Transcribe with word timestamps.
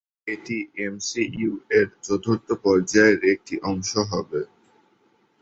এটি 0.27 0.57
এমসিইউ 0.85 1.51
এর 1.77 1.87
চতুর্থ 2.03 2.47
পর্যায়ের 2.63 3.19
একটি 3.33 3.55
অংশ 3.63 3.91
হবে। 4.11 4.41